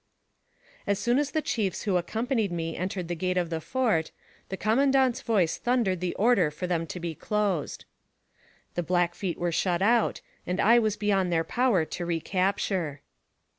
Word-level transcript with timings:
As 0.87 0.97
soon 0.97 1.19
as 1.19 1.29
the 1.29 1.43
chiefs 1.43 1.83
who 1.83 1.95
accompanied 1.95 2.51
me 2.51 2.75
entered 2.75 3.07
the 3.07 3.13
gate 3.13 3.37
of 3.37 3.51
the 3.51 3.61
fort, 3.61 4.09
the 4.49 4.57
commandant's 4.57 5.21
voice 5.21 5.59
thundered 5.59 5.99
the 5.99 6.15
order 6.15 6.49
for 6.49 6.65
them 6.65 6.87
to 6.87 6.99
be 6.99 7.13
closed. 7.13 7.85
The 8.73 8.81
Blackfeet 8.81 9.37
were 9.37 9.51
shut 9.51 9.83
out, 9.83 10.21
and 10.47 10.59
I 10.59 10.79
was 10.79 10.97
beyond 10.97 11.31
their 11.31 11.43
power 11.43 11.85
to 11.85 12.03
recapture. 12.07 13.01